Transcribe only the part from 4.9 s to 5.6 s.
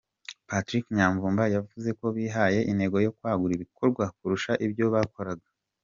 bakoraga.